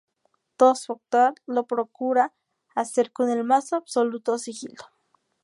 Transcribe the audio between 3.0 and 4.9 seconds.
con el más absoluto sigilo.